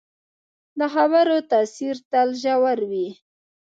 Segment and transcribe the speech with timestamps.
[0.79, 3.07] د خبرو تاثیر تل ژور وي